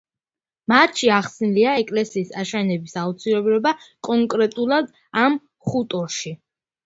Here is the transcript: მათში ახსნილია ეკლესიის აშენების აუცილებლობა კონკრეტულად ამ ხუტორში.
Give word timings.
მათში 0.71 1.09
ახსნილია 1.17 1.73
ეკლესიის 1.81 2.31
აშენების 2.43 2.97
აუცილებლობა 3.03 3.75
კონკრეტულად 4.09 4.89
ამ 5.25 5.37
ხუტორში. 5.73 6.35